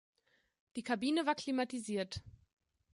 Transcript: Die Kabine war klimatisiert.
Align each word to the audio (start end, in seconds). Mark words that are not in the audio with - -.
Die 0.77 0.81
Kabine 0.83 1.27
war 1.27 1.35
klimatisiert. 1.35 2.23